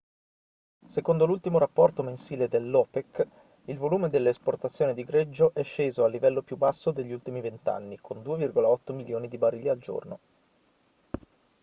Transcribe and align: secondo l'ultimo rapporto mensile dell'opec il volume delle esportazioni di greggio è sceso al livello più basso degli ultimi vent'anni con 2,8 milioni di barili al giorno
secondo 0.87 1.27
l'ultimo 1.27 1.59
rapporto 1.59 2.01
mensile 2.01 2.47
dell'opec 2.47 3.27
il 3.65 3.77
volume 3.77 4.09
delle 4.09 4.31
esportazioni 4.31 4.95
di 4.95 5.03
greggio 5.03 5.53
è 5.53 5.61
sceso 5.61 6.03
al 6.03 6.09
livello 6.09 6.41
più 6.41 6.57
basso 6.57 6.89
degli 6.89 7.11
ultimi 7.11 7.39
vent'anni 7.39 7.99
con 8.01 8.17
2,8 8.23 8.95
milioni 8.95 9.27
di 9.27 9.37
barili 9.37 9.69
al 9.69 9.77
giorno 9.77 10.19